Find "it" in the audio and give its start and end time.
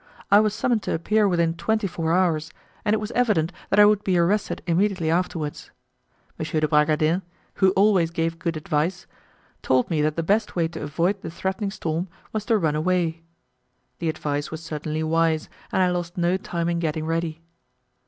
2.95-2.99